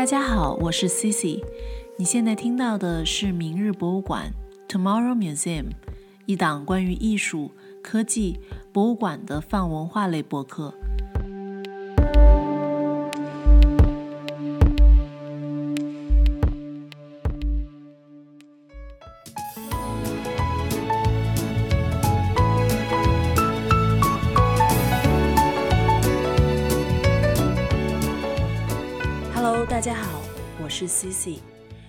[0.00, 1.44] 大家好，我是 Cici。
[1.98, 4.32] 你现在听到的是明日博物馆
[4.66, 5.66] （Tomorrow Museum）
[6.24, 7.50] 一档关于艺术、
[7.82, 8.40] 科技、
[8.72, 10.72] 博物馆的泛文化类博客。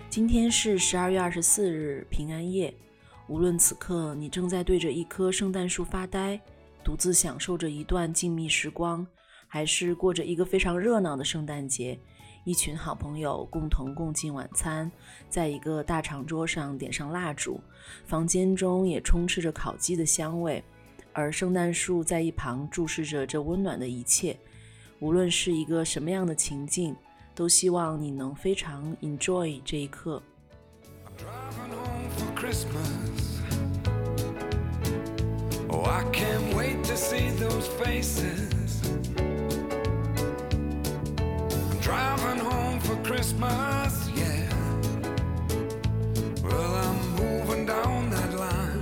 [0.09, 2.73] 今天是十二月二十四日，平安夜。
[3.27, 6.41] 无论此刻你正在对着一棵圣诞树发呆，
[6.83, 9.05] 独自享受着一段静谧时光，
[9.47, 11.99] 还是过着一个非常热闹的圣诞节，
[12.43, 14.91] 一群好朋友共同共进晚餐，
[15.29, 17.61] 在一个大长桌上点上蜡烛，
[18.05, 20.63] 房间中也充斥着烤鸡的香味，
[21.13, 24.35] 而圣诞树在一旁注视着这温暖的一切。
[24.99, 26.95] 无论是一个什么样的情境。
[27.33, 30.21] 都希望你能非常 enjoy 这一刻。
[31.17, 33.41] Driving home for Christmas.
[35.69, 38.81] Oh, I can't wait to see those faces.
[41.39, 44.49] I'm driving home for Christmas, yeah.
[46.43, 48.81] Well, I'm moving down that line.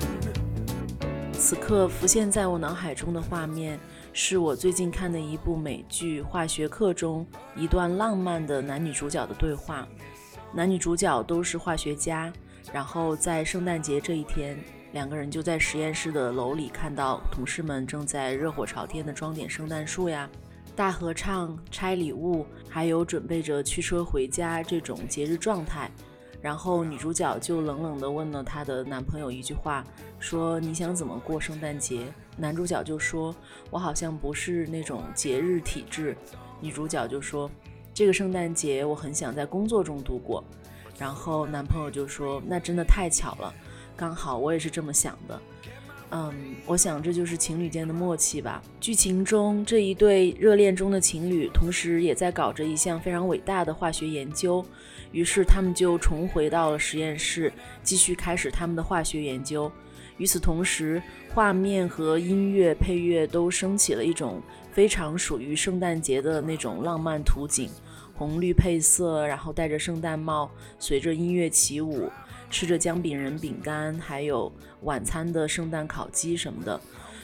[1.33, 3.79] 此刻浮现在我脑海中的画面，
[4.11, 9.87] 是我最近看的一部美剧《化学课》中一段浪漫的男女主角的对话。
[10.53, 12.31] 男女主角都是化学家，
[12.73, 14.57] 然后在圣诞节这一天，
[14.93, 20.27] 两个人就在实验室的楼里看到同事们正在热火朝天的装点圣诞树呀，
[20.75, 25.89] 大合唱、拆礼物，还有准备着驱车回家这种节日状态。
[26.41, 29.83] 然后女主角就冷冷地问了她的男朋友一句话，
[30.19, 32.07] 说：“你想怎么过圣诞节？”
[32.39, 33.35] 男主角就说
[33.69, 36.15] ：“我好像不是那种节日体质。”
[36.61, 37.49] 女主角就说
[37.93, 40.43] ：“这个圣诞节我很想在工作中度过。”
[40.97, 43.53] 然后男朋友就说：“那真的太巧了，
[43.95, 45.41] 刚好我也是这么想的。”
[46.11, 46.33] 嗯，
[46.65, 48.63] 我想这就是情侣间的默契吧。
[48.79, 54.65] 剧情中这一对热恋中的情侣，同时也在搞着一项非常伟大的化学研究，
[55.11, 59.71] 于是他们就重回到了实验室，继续开始他们的化学研究。
[60.19, 61.01] 与此同时，
[61.33, 64.39] 画面和音乐配乐都升起了一种
[64.71, 67.69] 非常属于圣诞节的那种浪漫图景，
[68.13, 72.11] 红绿配色，然后戴着圣诞帽，随着音乐起舞。
[72.51, 76.81] 吃着姜饼人饼干，还有晚餐的圣诞烤鸡什么的，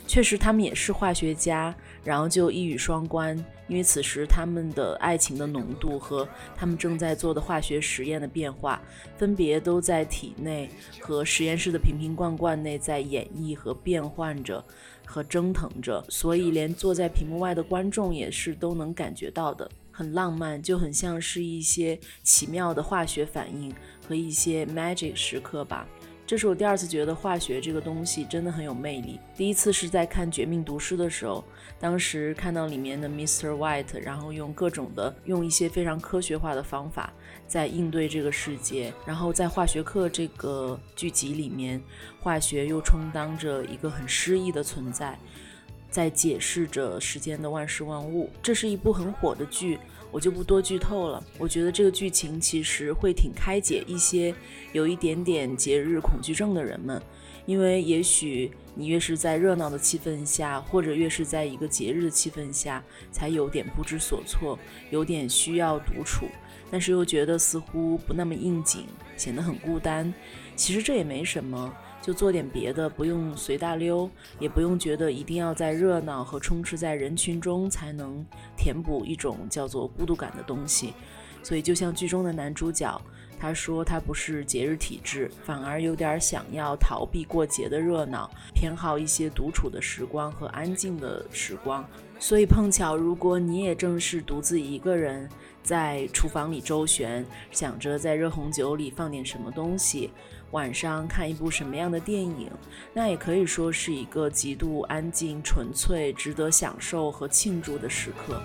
[0.08, 3.36] 确实他们也是化学家，然后就一语双关，
[3.68, 8.82] 因为此时他们的爱情的浓度和他们正在做的化学实验的变化，
[9.18, 14.64] 分别都在体内和实验室的瓶瓶罐罐内在演绎和变换着
[15.06, 19.70] 和蒸腾着，所以连坐在屏幕外的观众也是都能感觉到的。
[19.92, 23.74] 很浪漫，就很像是一些奇妙的化学反应
[24.06, 25.88] 和一些 magic 时刻吧。
[26.28, 29.20] 这是我第二次觉得化学这个东西真的很有魅力。
[29.36, 31.44] 第一次是在看《绝命毒师》的时候，
[31.80, 33.50] 当时看到里面的 Mr.
[33.50, 37.14] White，然后用各种的用一些非常科学化的方法
[37.48, 38.92] 在应对这个世界。
[39.06, 41.80] 然后在化学课这个剧集里面，
[42.20, 45.20] 化学又充当着一个很诗意的存在。
[45.96, 48.30] 在解释着世间的万事万物。
[48.44, 49.80] 这是一部很火的剧，
[50.12, 51.24] 我就不多剧透了。
[51.38, 54.36] 我觉得这个剧情其实会挺开解一些
[54.74, 57.02] 有一点点节日恐惧症的人们，
[57.46, 64.60] 因为也许你越是在热闹的气氛下，或者越是在一个节日的气氛下，才有点不知所措，
[64.92, 66.28] 有点需要独处，
[66.70, 68.86] 但是又觉得似乎不那么应景，
[69.16, 70.14] 显得很孤单。
[70.58, 71.74] 其实这也没什么。
[72.06, 74.08] 就做点别的，不用随大溜，
[74.38, 78.24] 也不用觉得一定要在热闹和充斥在人群中才能
[78.56, 80.94] 填补一种叫做孤独感的东西。
[81.42, 83.02] 所以，就像剧中的男主角，
[83.40, 91.84] 他说他不是节日体质，反而有点想要逃避过节的热闹，偏好一些独处的时光和安静的时光。
[92.20, 95.28] 所以碰巧，如果你也正是独自一个人
[95.64, 100.12] 在厨房里周旋，想着在热红酒里放点什么东西。
[100.52, 102.50] 晚上看一部什么样的电影，
[102.94, 108.42] 那也可以说是一个极度安静、纯粹、值得享受和庆祝的时刻。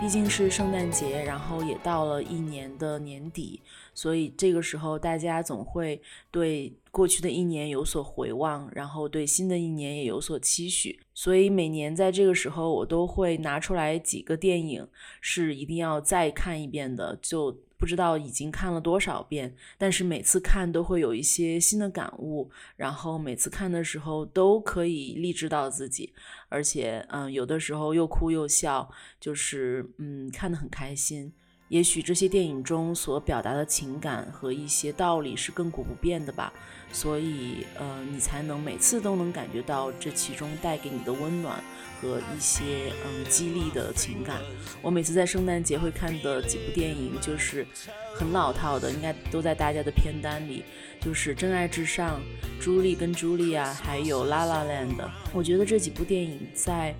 [0.00, 3.62] 毕竟是圣诞节，然后也到了一年的年底，
[3.94, 11.00] 所以这个时候大家总会对过去的一年有所回望，然后对新的一年也有所期许。
[11.12, 14.86] 所以每年在这个时候，我都会拿出来几个电影，
[15.20, 17.18] 是一定要再看一遍的。
[17.20, 26.12] 就不知道已经看了多少遍，但是每次看都会有一些新的感悟，然后每次看的时候都可以励志到自己，
[26.48, 28.88] 而且嗯，有的时候又哭又笑，
[29.20, 31.32] 就是嗯，看得很开心。
[31.68, 36.52] 也许这些电影中所表达的情感和一些道理是亘古不变的吧，
[36.94, 41.60] 所以呃，你才能每次都能感觉到这其中带给你的温暖
[42.00, 44.40] 和一些嗯激励的情感。
[44.80, 47.66] 我每次在圣诞节会看的几部电影就是
[48.14, 50.62] 很老套的，应该都在大家的片单里，
[51.00, 52.20] 就是《真爱至上》、
[52.64, 54.96] 《朱莉跟茱莉亚》还有《La La Land》。
[55.32, 56.94] 我觉得这几部电影在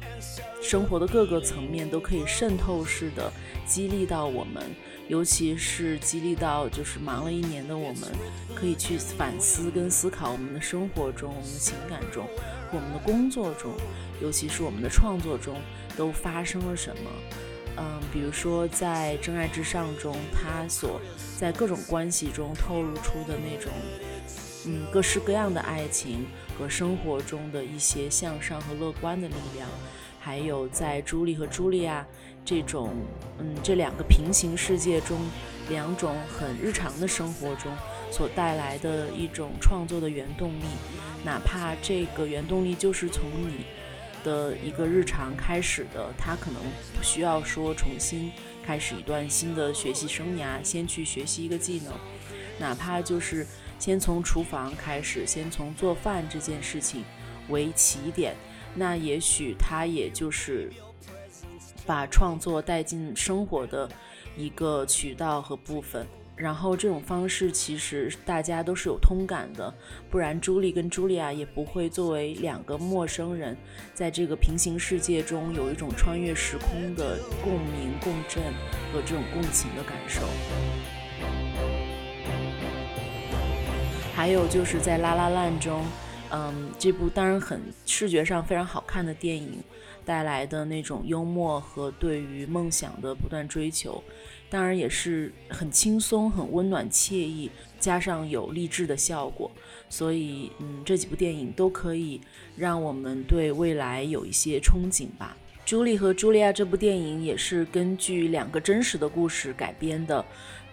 [0.60, 3.32] 生活的各个层面都可以渗透式的。
[3.66, 4.62] 激励到我们，
[5.06, 8.10] 尤其是激励到就是忙了一年的我们，
[8.54, 12.26] 可以去反思跟思考我们的生活中、我们的情感中、
[12.72, 13.72] 我们的工作中，
[14.22, 15.56] 尤其是我们的创作中
[15.94, 17.10] 都发生了什么。
[17.76, 21.00] 嗯，比如说在《真爱至上》中，他所
[21.38, 23.70] 在各种关系中透露出的那种，
[24.66, 26.24] 嗯，各式各样的爱情
[26.58, 29.68] 和生活中的一些向上和乐观的力量，
[30.18, 32.06] 还有在朱莉和茱莉亚。
[32.44, 32.94] 这种，
[33.38, 35.18] 嗯，这两个平行世界中，
[35.70, 37.72] 两种很日常的生活中
[38.10, 40.64] 所带来的一种创作的原动力，
[41.24, 43.64] 哪怕这个原动力就是从你
[44.22, 46.60] 的一个日常开始的，他可能
[46.94, 48.30] 不需要说重新
[48.62, 51.94] 开始一段新的学习生涯，先去学习一个技能，
[52.58, 53.46] 哪怕就是
[53.78, 57.04] 先从厨房开始，先从做饭这件事情
[57.48, 58.34] 为起点，
[58.74, 60.70] 那也许他也就是。
[61.86, 63.88] 把创作带进生活的
[64.36, 69.72] 一个渠道和部分，然后这种方式其实大家都是有通感的，
[70.10, 73.56] 不然朱莉跟茱莉亚也不会作为两个陌生人，
[73.92, 78.42] 在这个平行世界中有一种穿越时空的共鸣、共振
[78.92, 80.22] 和这种共情的感受。
[84.14, 85.84] 还有就是在《拉拉烂》中，
[86.30, 89.62] 嗯，这部当然很视觉上非常好看的电影。
[90.04, 94.02] 带来的那种幽默和对于梦想的不断追求，
[94.50, 99.50] 当然也是很轻松、很温暖、惬意，加上有励志的效果。
[99.88, 102.20] 所以，嗯，这几部电影都可以
[102.56, 105.36] 让我们对未来有一些憧憬吧。
[105.64, 110.24] 《朱莉和茱莉亚》这部电影也是根据两个真实的故事改编的，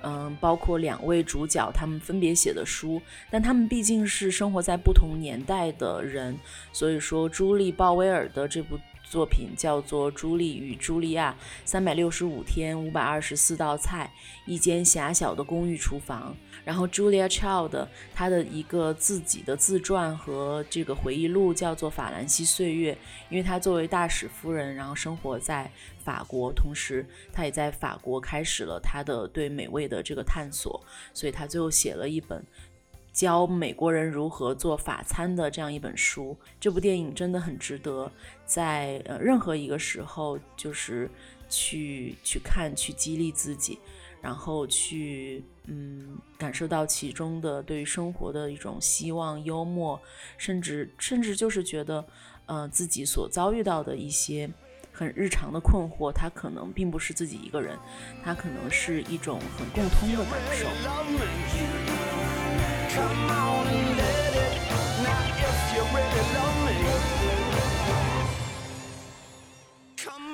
[0.04, 6.38] 嗯，包括两位主角他们分别写的书，但他们毕竟是生活在不同年代的人，
[6.74, 8.78] 所以说朱莉·鲍威尔的这部。
[9.12, 11.36] 作品叫做《朱莉与茱莉亚》，
[11.66, 14.10] 三百六十五天，五百二十四道菜，
[14.46, 16.34] 一间狭小的公寓厨房。
[16.64, 22.94] 然后，Julia Child 她的一个自己的自传和这个回忆录叫做《法兰西岁月》，
[23.30, 25.70] 因为她作为大使夫人，然后生活在
[26.06, 30.82] 法国，同时她也在法国开始了她的对美味的这个探索，
[31.14, 32.42] 所以她最后写了一本。
[33.14, 38.10] 教美国人如何做法餐的这样一本书，这部电影真的很值得
[38.46, 41.10] 在呃任何一个时候，就是
[41.50, 43.78] 去去看，去激励自己，
[44.22, 50.00] 然后去嗯感受到其中的对于生活的一种希望、幽默，
[50.38, 52.06] 甚至甚至就是觉得
[52.46, 54.50] 呃自己所遭遇到的一些
[54.94, 57.78] 很日常的困惑，它可能并不是自己一个人，
[58.24, 62.01] 它可能是一种很共通的感受。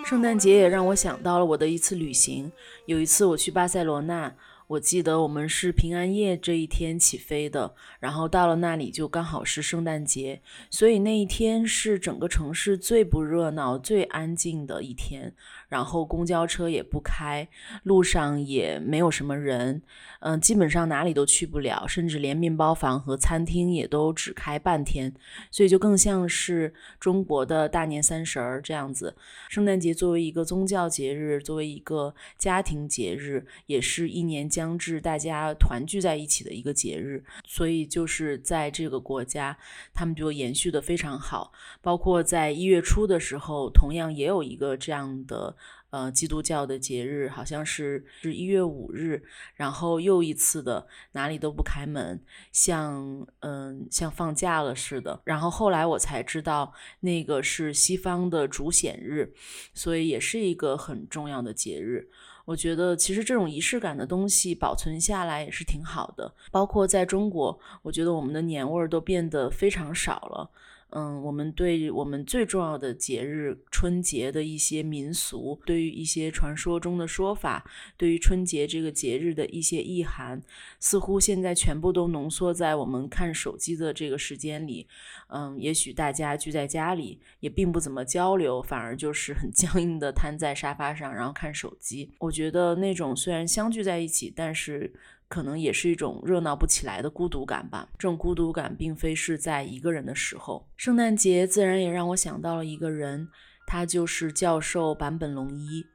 [0.06, 2.52] 圣诞节也让我想到了我的一次旅行。
[2.86, 4.34] 有一次我去巴塞罗那。
[4.68, 15.34] 我记得我们是平安夜这一天起飞的，然后到了那里就刚好是圣诞节，所以那一天是整个城市最不热闹、最安静的一天。
[15.70, 17.48] 然后公交车也不开，
[17.84, 19.82] 路上也没有什么人，
[20.20, 25.14] 嗯，基本上哪里都去不了，甚至连面包房和餐厅也都只开半天，
[25.50, 29.16] 所以就更像是中国的大年三十儿这样子。
[29.48, 34.50] 圣诞节作为一个宗教节日，作为一个家庭节日，也是一年。
[34.58, 39.56] 将至，大家团聚在一起的一个节日，所以就是在这个国家，
[39.94, 41.52] 他们就延续的非常好。
[41.80, 45.56] 包括在一月初的时候，同样也有一个这样的
[45.92, 49.22] 呃基督教的节日，好像是是一月五日，
[49.54, 52.20] 然后又一次的哪里都不开门，
[52.52, 55.22] 像嗯像放假了似的。
[55.24, 59.32] 然后后来我才知道，那个是西方的主显日，
[59.76, 62.10] 所以也是一个很重要的节日。
[62.48, 66.34] 我觉得其实这种仪式感的东西保存下来也是挺好的。
[66.50, 70.50] 包括在中国，我觉得我们的年味儿都变得非常少了。
[70.92, 80.42] 嗯，我们对我们最重要的节日春节的一些民俗，对于一些传说中的说法，对于春节这个节日的一些意涵，
[80.80, 84.88] 似乎现在全部都浓缩在我们看手机的这个时间里。
[85.28, 92.10] 嗯，也许大家聚在家里也并不怎么交流，反而就是很僵硬的瘫在沙发上，然后看手机。
[92.20, 94.94] 我觉得那种虽然相聚在一起，但是。
[95.28, 97.88] 可能也是一种热闹不起来的孤独感吧。
[97.98, 100.68] 这种孤独感并非是在一个人的时候。
[100.78, 103.28] 圣诞节自然也让我想到了一个人，
[103.66, 105.86] 他就是教授坂本龙一。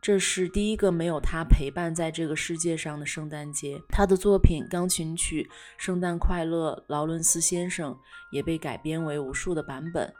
[0.00, 3.80] 这是第一个没有他陪伴在这个世界上的圣诞节。
[3.88, 5.44] 他的作品钢琴曲
[5.78, 7.96] 《圣诞快乐》，劳伦斯先生
[8.32, 10.12] 也被改编为无数的版本。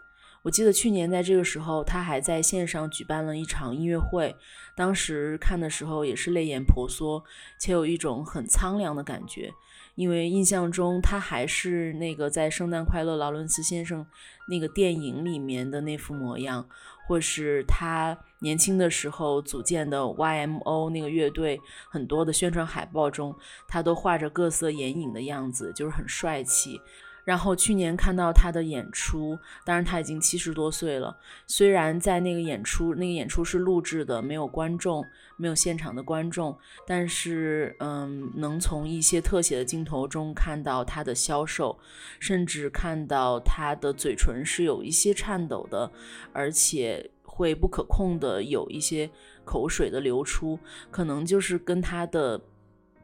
[0.42, 4.34] 我记得去年在这个时候，他还在线上举办了一场音乐会。
[4.74, 7.22] 当时看的时候也是泪眼婆娑，
[7.58, 9.52] 且有一种很苍凉的感觉，
[9.94, 14.04] 因为印象中他还是那个在《圣诞快乐，劳伦斯先生》
[14.48, 16.68] 那个电影里面的那副模样，
[17.06, 23.32] 或是他年轻的时候组建的 YMO 那个乐队，很多的宣传海报中，
[23.68, 26.80] 他都画着各色眼影的样子，就是很帅气。
[27.24, 31.16] 然后去年看到他的演出，当然他已经七十多岁了。
[31.46, 35.04] 虽然在那个演出，那个演出是录制的，没有观众，
[35.36, 41.78] 没有现场的观众，但是，嗯，能从一些特写的镜头中看到他的消瘦，
[42.18, 45.90] 甚至看到他的嘴唇是有一些颤抖的，
[46.32, 49.08] 而且会不可控的有一些
[49.44, 50.58] 口水的流出，
[50.90, 52.40] 可能就是跟他的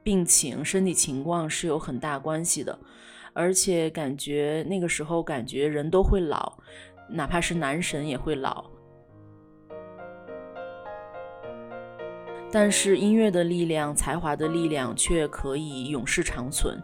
[0.03, 2.79] 病情、身体情况是有很大关系的。
[3.39, 6.59] 而且感觉那个时候，感觉人都会老，
[7.09, 8.65] 哪怕是男神也会老。
[12.51, 16.83] 但是音乐的力量、才华的力量却可以永世长存。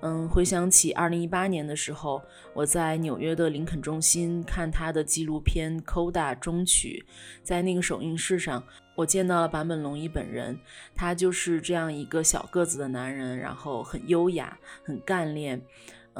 [0.00, 2.22] 嗯，回想起二零一八年的时候，
[2.54, 7.04] 我在纽约的林肯中心看他的纪录片《Coda 中曲》，
[7.42, 8.62] 在那个首映式上，
[8.94, 10.56] 我见到了坂本龙一本人。
[10.94, 15.60] 他就是这样一个小个子的男人，然后很优雅，很干练。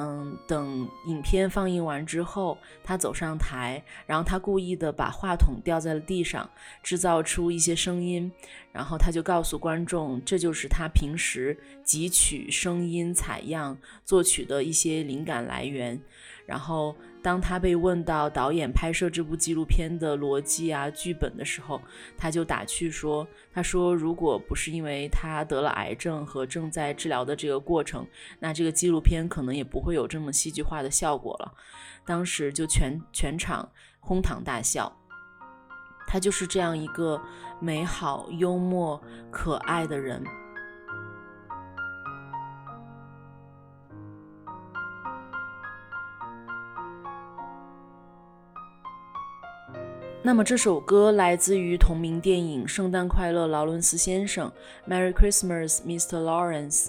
[0.00, 6.48] 嗯，等影片放映完之后，他走上台，然后他故意的把话筒掉在了地上，
[6.84, 8.30] 制造出一些声音，
[8.70, 16.00] 然后他就告诉观众，这就是他平时汲取声音采样、作曲的一些灵感来源，
[16.46, 16.94] 然后。
[17.22, 21.80] 当他被问到导演拍摄这部纪录片的逻辑啊、剧本的时候，
[22.16, 28.06] 他就打趣说：“他说，如果不是因为他得了癌症和正在治疗的这个过程，
[28.38, 31.52] 那这个纪录片可能也不会有这么戏剧化的效果了。”
[32.06, 33.70] 当时就全全场
[34.00, 34.90] 哄堂大笑。
[36.06, 37.20] 他就是这样一个
[37.60, 38.98] 美好、幽默、
[39.30, 40.24] 可爱的人。
[50.28, 54.52] 那么这首歌来自于同名电影《圣诞快乐，劳伦斯先生》
[54.86, 56.22] （Merry Christmas, Mr.
[56.22, 56.88] Lawrence），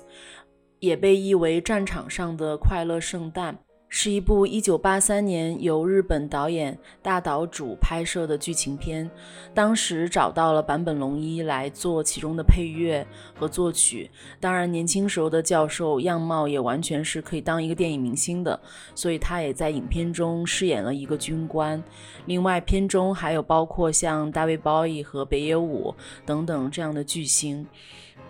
[0.80, 3.58] 也被译为“战场上的快乐圣诞”。
[3.92, 9.10] 是一部1983年由日本导演大岛渚拍摄的剧情片，
[9.52, 14.10] 当时找到了坂本龙一来做其中的配乐和作曲。
[14.40, 18.58] 当然，年轻时候的教授样貌也完全是可以当一个电影明星的，
[18.94, 21.84] 所以他也在影片中饰演了一个军官。
[22.26, 25.96] 另外，片中还有包括像大卫·鲍伊和北野武
[26.28, 27.66] 等等这样的巨星。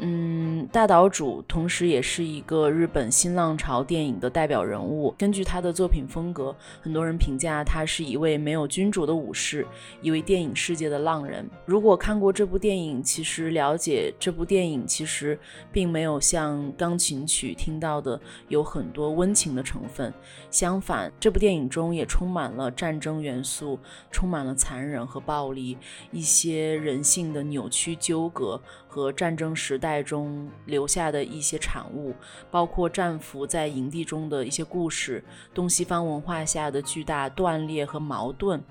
[0.02, 5.14] 嗯，大岛主同时也是一个日本新浪潮电影的代表人物。
[5.18, 9.66] 根据他的作品风格，很多人评价他是一位没有君主的武士，
[10.00, 11.50] 一位电影世界的浪人。
[11.66, 15.40] 如果看过这部电影，其实了解这部电影其实
[15.72, 20.14] 并没有像钢琴曲听到的有很多温情的成分。
[20.52, 23.80] 相反，这部电影中也充满了战争元素，
[24.12, 25.76] 充满了残忍和暴力，
[26.12, 28.62] 一些人性的扭曲纠葛。
[28.92, 32.16] 和战争时代中留下的一些产物，
[32.50, 38.62] 包括战俘在营地中的一些故事，东西方文化下的巨大断裂和矛盾。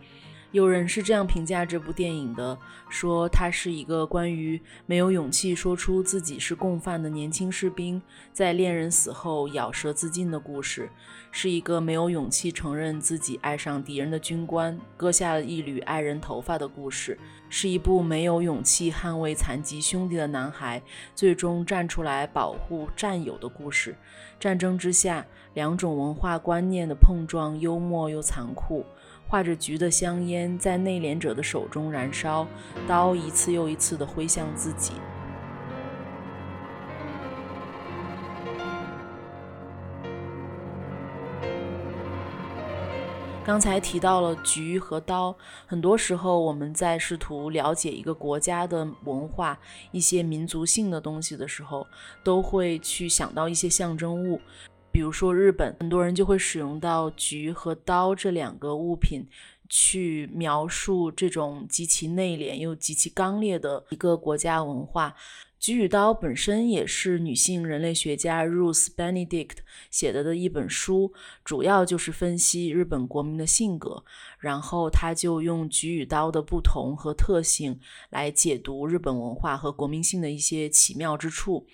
[0.51, 8.01] 有人是这样评价这部电影的：说它是一个关于没有勇气说出自己是共犯的年轻士兵
[8.33, 10.89] 在恋人死后咬舌自尽的故事，
[11.31, 17.19] 是一个没有勇气承认自己爱上敌人的军官割下了一缕爱人头发的故事，
[17.51, 20.83] 是一部没有勇气捍卫残疾兄弟的男孩
[21.15, 23.95] 最终站出来保护战友的故事。
[24.41, 28.87] 战争之下，两种文化观念的碰撞，幽默又残酷。
[29.29, 32.49] 画着菊的香烟在内敛者的手中燃烧
[32.87, 34.95] 刀一次又一次的挥向自己。
[43.49, 49.59] 刚才提到了菊和刀很多时候我们在试图了解一个国家的文化
[49.91, 51.87] 一些民族性的东西的时候
[52.23, 54.39] 都会去想到一些象征物
[54.91, 59.27] 比如说日本，很多人就会使用到菊和刀这两个物品，
[59.69, 65.15] 去描述这种极其内敛又极其刚烈的一个国家文化。
[65.59, 69.57] 菊与刀本身也是女性人类学家 Ruth Benedict
[69.91, 71.13] 写的的一本书，
[71.45, 74.05] 主要就是分析日本国民的性格。
[74.39, 81.67] 然后他就用菊与刀的不同和特性来解读日本文化和国民性的一些奇妙之处。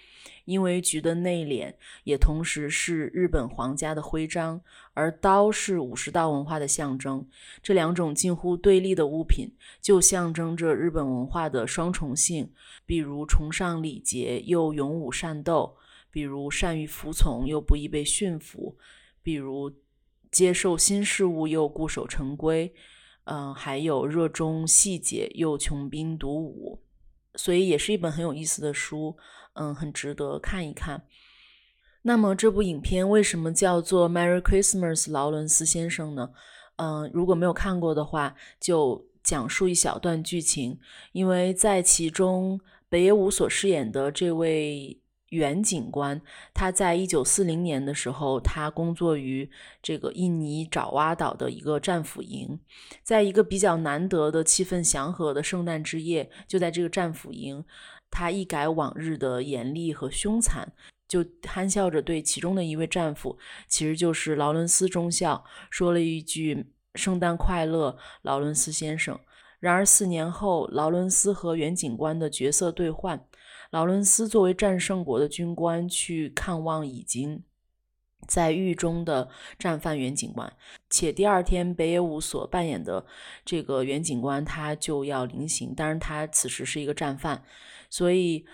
[0.46, 1.72] 因为菊的内敛
[2.04, 4.60] 也同时是日本皇家的徽章，
[4.94, 7.28] 而刀是武士道文化的象征。
[7.62, 12.50] 这两种近乎对立的物品，就象征着日本文化的双重性，
[12.86, 15.76] 比如崇尚礼节又勇武善斗，
[16.10, 18.78] 比如善于服从又不易被驯服，
[19.22, 19.70] 比如
[20.30, 22.72] 接受新事物又固守成规，
[23.24, 26.80] 嗯，还有热衷细节又穷兵黩武。
[27.36, 29.16] 所以也是一本很有意思的书。
[29.56, 31.04] 嗯，很值得看一看。
[32.06, 36.28] 那么这部影片为什么叫做《Merry Christmas》劳伦斯先生呢？
[36.76, 40.78] 嗯，如果没有看过的话，就讲述一小段剧情。
[41.12, 46.20] 因为在其中，北野武所饰演的这位原警官，
[46.52, 49.50] 他在一九四零年的时候，他工作于
[49.82, 52.60] 这个印尼爪哇岛的一个战俘营，
[53.02, 57.64] 在一个比较难得的气氛祥和的圣诞之夜，就在这个战俘营。
[58.10, 60.72] 他一改往日的严厉和凶残，
[61.06, 69.18] 就憨笑着对其中的一位战俘，其实就是劳伦斯中校，说了一句“圣诞快乐，劳伦斯先生”。
[69.60, 73.26] 然而四年后，劳伦斯和袁警官的角色对换，
[73.70, 77.42] 劳伦斯作为战胜国的军官去看望已经
[78.26, 80.52] 在狱中的战犯袁警官，
[80.90, 83.06] 且第二天北野武所扮演的
[83.44, 87.42] 这个袁警官他就要临刑，当然他此时是一个战犯。
[87.88, 88.44] 所以，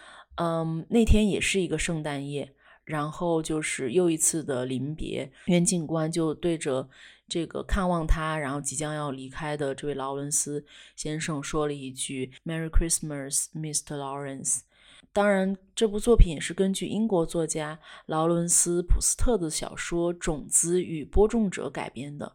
[0.43, 2.51] 嗯，那天也是一个圣诞夜，
[2.85, 5.31] 然后就是又一次的临别。
[5.45, 6.89] 袁警官就对着
[7.29, 10.65] 这个看望他，然后即将要离开的这位劳伦斯
[10.97, 13.99] 先生说了一句 “Merry Christmas, Mr.
[13.99, 14.61] Lawrence”。
[15.13, 22.35] 当然，这部作品也是根据英国作家劳伦斯·普斯特的小说《种子与播种者》改编的。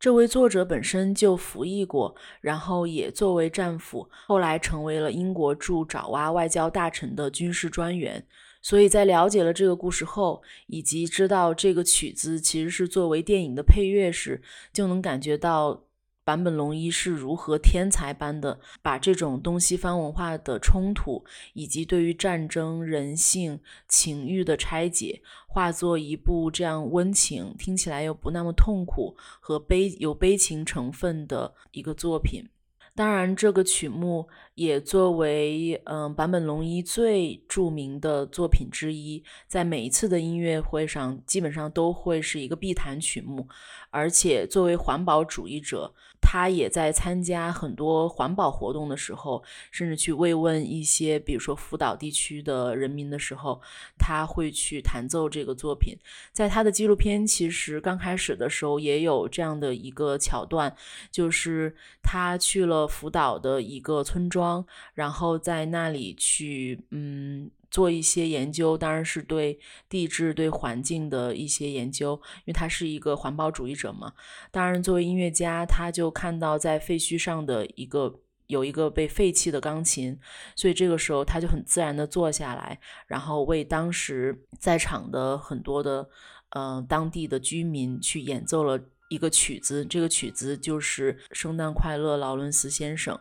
[0.00, 8.26] 这位作者本身就服役过，然后也作为战俘，后来成为了英国驻爪哇外交大臣的军事专员。
[8.62, 15.84] 所以在了解了这个故事后，以及知道这个曲子其实是作为电影的配乐时，就能感觉到。
[16.30, 32.48] 坂本龙一是如何天才般的把这种东西方文化的冲突，以及对于战争、人性、情欲的拆解，化作一部这样温情、听起来又不那么痛苦和悲有悲情成分的一个作品。
[32.94, 43.48] 当然，这个曲目也作为嗯坂本龙一最著名的作品之一，在每一次的音乐会上，基本上都会是一个必弹曲目。
[43.90, 53.60] 而且，作为环保主义者，他也在参加很多环保活动的时候，甚至去慰问一些，比如说福岛地区的人民的时候，
[53.98, 55.96] 他会去弹奏这个作品。
[56.32, 60.74] 在他的纪录片其实刚开始的时候也有这样的一个桥段，
[61.10, 67.50] 就是他去了福岛的一个村庄，然后在那里去，嗯。
[67.70, 74.12] 做一些研究，当然是对地质、对环境的一些研究，因为他是一个环保主义者嘛。
[74.50, 78.12] 当然，作为音乐家，他就看到在废墟上的一个
[78.48, 80.18] 有一个被废弃的钢琴，
[80.56, 86.08] 所以这个时候他就很自然的坐下来，然后为当时在场的很多的
[86.50, 88.80] 呃当地的居民去演奏了
[89.10, 89.84] 一个曲子。
[89.84, 93.14] 这个曲子就是《圣诞快乐，劳伦斯先生》。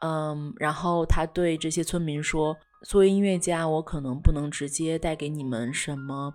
[0.00, 2.56] 嗯，然后他对这些村民说。
[2.82, 6.34] 作为音乐家，我可能不能直接带给你们什么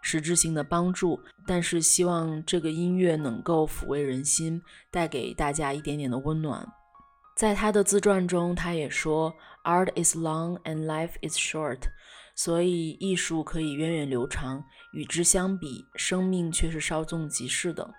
[0.00, 6.66] 实质性的帮助，但是希望这个音乐能够抚慰人心，带给大家一点点的温暖。
[7.36, 11.80] 在他的自传中，他也说：“Art is long and life is short。”
[12.34, 17.92] 所以艺术可以源远流长，与之相比，生命却是稍纵即逝的。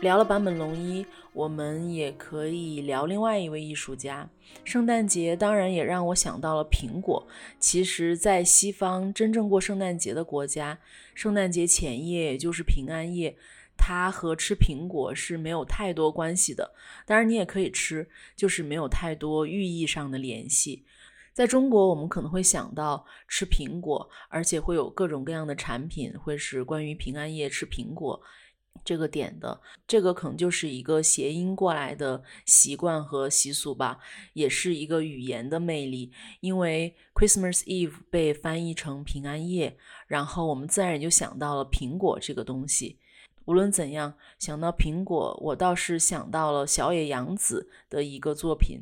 [0.00, 4.30] 聊了坂本龙一，我们也可以聊另外一位艺术家。
[4.62, 7.26] 圣诞节当然也让我想到了苹果。
[7.58, 10.78] 其实，在西方真正过圣诞节的国家，
[11.16, 13.36] 圣诞节前夜也就是平安夜，
[13.76, 16.72] 它和吃苹果是没有太多关系的。
[17.04, 20.84] 当然，你也可以吃，就是没有太多寓意上的联系。
[21.32, 28.20] 在中国，我们可能会想到吃苹果，而且会有各种各样的产品会是关于平安夜吃苹果。
[28.84, 33.98] 这个点的，这个可能就是一个谐音过来的习惯和习俗吧，
[34.32, 36.10] 也是一个语言的魅力。
[36.40, 39.76] 因为 Christmas Eve 被翻译成平安夜，
[40.06, 42.98] 然后我们自然也就想到了苹果这个东西。
[43.44, 48.80] 无论怎样，想到苹果，我倒是想到了小野洋子的一个作品，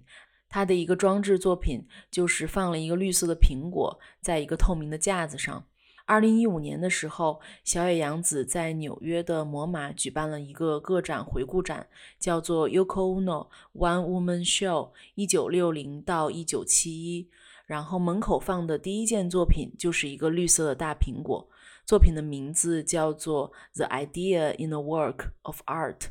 [0.48, 5.66] 他的一个装置作品就是放了一个绿色的苹果在一个透明的架子上。
[6.06, 11.88] 二零一五年的时候，小野洋子在纽约的摩马举办了一个个展回顾展，
[12.20, 17.28] 叫做 Yoko Ono One Woman Show，一九六零到一九七一。
[17.66, 21.48] 然后门口放的第一件作品就是一个绿色的大苹果，
[21.84, 26.10] 作品的名字叫做 The Idea in a Work of Art。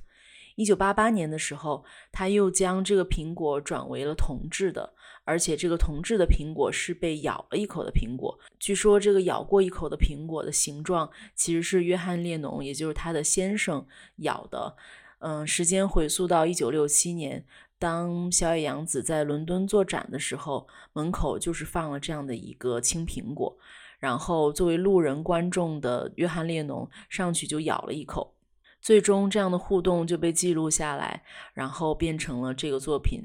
[0.55, 4.94] 一九八八年的时候，他又将这个苹果转为了铜制的，
[5.25, 8.39] 而且这个铜制的苹果是被咬了一口的苹果。
[8.57, 13.85] 据说这个咬过一口的苹果的形状其实是约翰列侬，也就是他的先生
[14.17, 14.77] 咬的。
[15.19, 17.43] 嗯，时间回溯到一九六七年，
[17.79, 23.57] 当小野洋子在伦敦做展的时候，门口就是放了这样的一个青苹果，
[23.97, 28.35] 然后作为路人观众的约翰列侬上去就咬了一口。
[28.81, 31.23] 最终，这样的互动就被记录下来，
[31.55, 33.23] 然后变成了这个作品。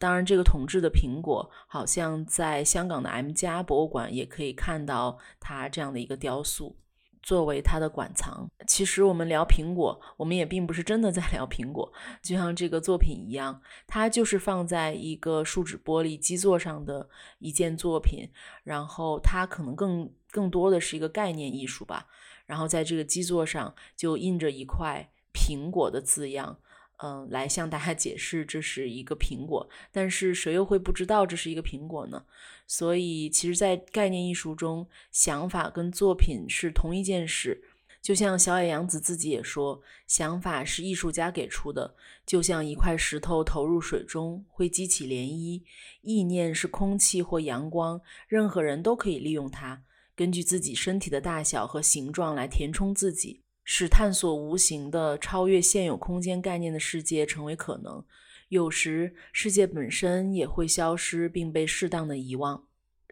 [0.00, 6.76] 当然，这个统治的苹果好像在香港的 M 家博物馆也可以看到它这样的一个雕塑，
[7.22, 8.50] 作为它的馆藏。
[8.66, 11.92] 其实我们聊苹果，我们也并不是真的在聊苹果，
[12.22, 18.28] 就像这个作品一样，它就是放在一个树脂玻璃基座上的一件作品，
[18.64, 22.06] 然后它可能更更多的是一个概念艺术吧。
[22.46, 26.58] 然后在这个基座上就印着一块苹果的字样，
[27.04, 29.68] 嗯，来向大家解释这是一个苹果。
[29.92, 32.24] 但是谁又会不知道这是一个苹果呢？
[32.66, 37.62] 所以其实，在概念艺术中，想法跟作品是同一件事。
[38.00, 45.62] 就像小野洋子自己也说，想法是艺术家给出的，就像一块石头投入水中会激起涟漪，
[46.00, 49.82] 意念是空气或阳光，任何人都可以利用它。
[50.16, 58.04] 根据自己身体的大小和形状来填充自己，使探索无形的、超越现有空间概念的世界成为可能。
[58.50, 62.64] 有时，世界本身也会消失并被适当的遗忘。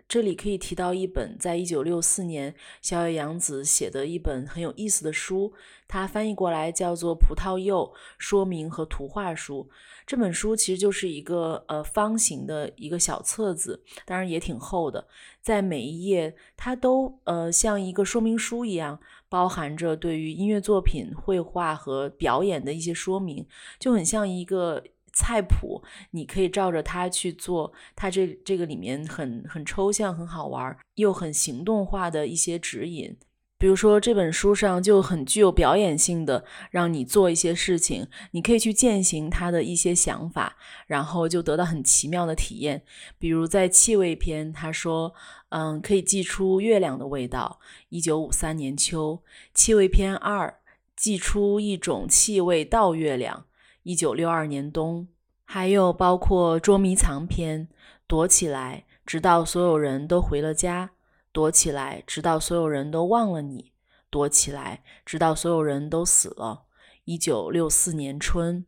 [0.06, 5.54] 这里可以提到一本在一九六四年小野洋子写的一本很有意思的书，
[5.88, 9.66] 它翻译过来叫做《葡萄柚说明和图画书》。
[10.06, 15.08] 这本书其实就是一个呃方形的一个小册子，当然也挺厚的，
[15.40, 19.00] 在每一页它都呃像一个说明书一样，
[19.32, 23.46] 包含着对于音乐作品、绘画和表演的一些说明，
[23.78, 24.84] 就很像一个。
[25.14, 27.70] 菜谱，你可以照着它去做。
[27.94, 33.14] 它这这个里面很很抽象，很好玩，又很行动化的一些指引。
[33.62, 40.56] 比如说这本书上就很具有表演性的，让你做一些事情，你可以去践行他的一些想法，
[40.88, 42.82] 然后就得到很奇妙的体验。
[43.20, 45.14] 比如在气味篇，他说，
[45.50, 47.60] 嗯，可以寄出月亮的味道。
[47.90, 49.22] 一九五三年秋，
[49.54, 50.52] 气味篇二，
[50.96, 53.44] 寄出一种气味到月亮。
[53.84, 55.06] 一九六二年冬，
[55.44, 57.68] 还有包括捉迷藏篇，
[58.08, 60.88] 躲起来，直到所有人都回了家；
[61.32, 63.72] 躲起来，直到所有人都忘了你；
[64.10, 66.66] 躲起来，直到所有人都死了。
[67.04, 68.66] 一九六四年春，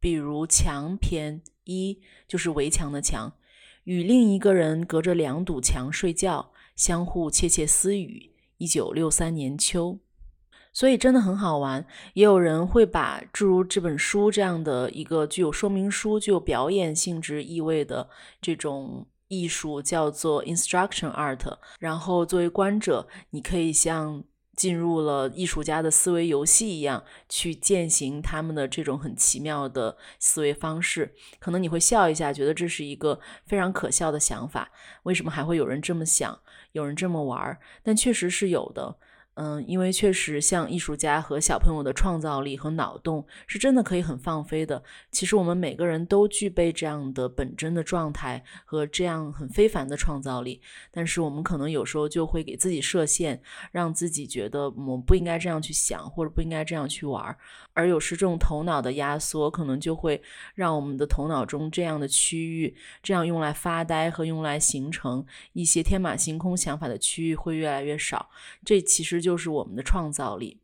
[0.00, 3.34] 比如墙篇一，就是围墙的墙，
[3.84, 8.32] 与另一个人隔着两堵墙睡觉，相互窃窃私语。
[8.56, 10.00] 一九六三年秋。
[10.72, 18.08] 所以真的很好玩，也有人会把诸如这本书这样的一个具有说明书、具有表演性质意味的
[18.40, 21.56] 这种艺术叫做 instruction art。
[21.78, 24.24] 然后作为观者，你可以像
[24.56, 31.14] 进入了艺术家的思维游戏一样，去践行他们的这种很奇妙的思维方式。
[31.38, 34.70] 可能你会笑一下，觉得这是一个非常可笑的想法。
[35.04, 36.40] 为什么还会有人这么想，
[36.72, 37.58] 有人这么玩？
[37.84, 38.96] 但确实是有的。
[39.40, 44.82] 嗯，因为确实像艺术家和小朋友的创造力和脑洞是真的可以很放飞的。
[45.12, 57.36] 其实我们每个人都具备这样的本真的状态和这样很非凡的创造力，但是我们可能有时候就会给自己设限，让自己觉得我们不应该这样去想，或者不应该这样去玩。
[57.74, 60.20] 而有时这种头脑的压缩，可能就会
[60.56, 62.74] 让我们的头脑中这样的区域，
[63.04, 68.28] 这样用来发呆和用来形成一些天马行空想法的区域会越来越少。
[68.64, 70.58] 这其实就就是我们的创造力，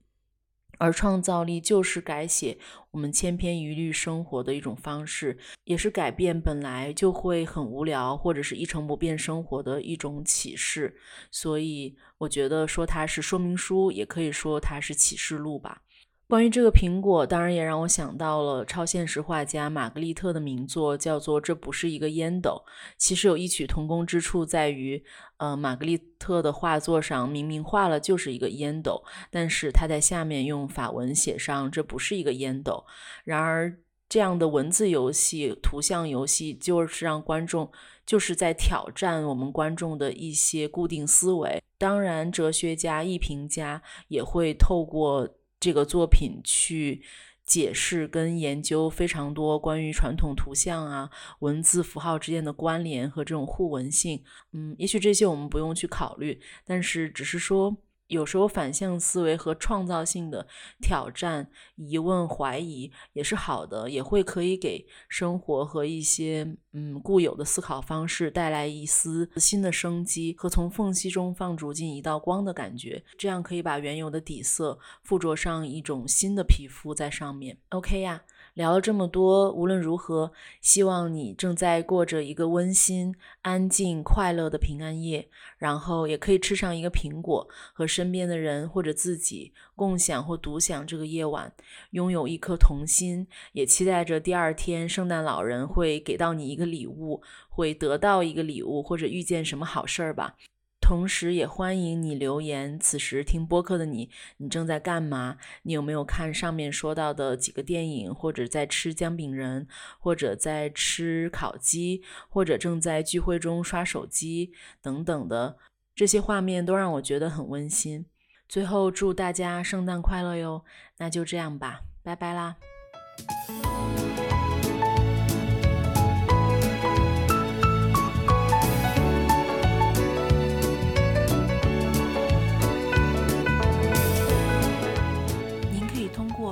[0.79, 2.57] 而创造力就是改写
[2.93, 10.97] 我们千篇一律生活的一种方式，也是改变本来就会很无聊或者是一成不变生活的一种启示。
[11.31, 15.83] 所以，我觉得说它是说明书，也可以说它是启示录吧。
[16.27, 22.65] 关于这个苹果，当然也让我想到了超现实画家玛格丽特的名作，叫做《这不是一个烟斗》。
[22.97, 25.05] 其实有异曲同工之处，在于，
[25.37, 32.87] 呃，玛格丽特的画作上明明画了就是一个烟斗，但是他在下面用法文写上“这不是一个烟斗”。
[33.23, 33.77] 然而，
[34.09, 37.71] 这样的文字游戏、图像游戏，就是让观众
[38.07, 41.63] 就是在挑战我们观众的一些固定思维。
[41.77, 45.29] 当然，哲学家、艺评家也会透过。
[45.65, 47.01] 这个作品去
[47.47, 54.23] 解释跟研究非常多关于传统图像啊、文字符号之间的关联和这种互文性，
[54.53, 57.75] 嗯，也许这些我们不用去考虑，但是只是说。
[58.09, 60.47] 有时候反向思维和创造性的
[60.81, 73.03] 挑战、疑问、怀疑也是好的，也会可以给生活和一些嗯固有的思考方式带来一丝新的生机和从缝隙中放逐进一道光的感觉。
[73.17, 77.59] 这样可以把原有的底色附着上一种新的皮肤在上面。
[77.71, 78.23] OK 呀。
[78.55, 91.53] 聊了这么多，无论如何，希望你正在过着一个温馨、安静、快乐的平安夜，然后也可以吃上一个苹果，和身边的人或者自己共享或独享这个夜晚，
[91.91, 100.37] 拥有一颗童心，也期待着第二天圣诞老人会给到你一个礼物，会得到一个礼物，或者遇见什么好事儿吧。
[100.85, 102.79] 同时，也欢迎你留言。
[102.79, 105.39] 此时听播客的你，你正在干嘛？
[105.63, 109.67] 你有没有看上面说到的几个电影，或者在吃姜饼人，
[109.99, 115.57] 或者在吃烤鸡，或者正在聚会中刷手机等等的
[115.95, 118.05] 这些画面，都让我觉得很温馨。
[118.47, 120.67] 最后，祝大家圣诞快乐哟！
[120.99, 122.57] 那就这样吧，拜拜啦。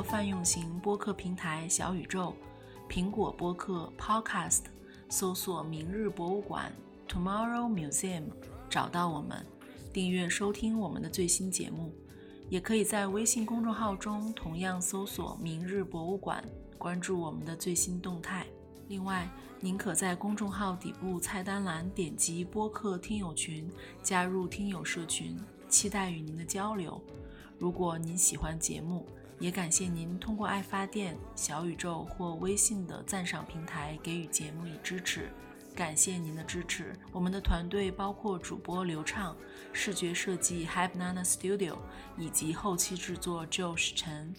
[0.03, 2.35] 泛用型播客平台小宇宙、
[2.89, 4.63] 苹果播客 Podcast
[5.09, 6.73] 搜索“明日博物馆
[7.09, 8.25] ”（Tomorrow Museum）
[8.69, 9.47] 找到我们，
[9.93, 11.95] 订阅收听我们的最新节目。
[12.49, 16.43] 也可以在微信公众号中同样搜索“明日博物馆”，
[16.77, 18.45] 关注我们的最新动态。
[18.89, 23.71] 另外，您可在公众号底部菜单栏点击播客听友群，
[24.03, 25.39] 加入听友社群，
[25.69, 27.01] 期待与您的交流。
[27.59, 29.07] 如果您喜欢节目，
[29.43, 35.33] 也感谢您通过爱发电、小宇宙或微信的赞赏平台给予节目以支持，
[35.75, 36.95] 感谢您的支持。
[37.11, 39.37] 我们的团队包括主播刘畅、
[39.73, 41.77] 视觉设计 Hi Banana Studio
[42.17, 44.33] 以及后期制作 Josh 陈。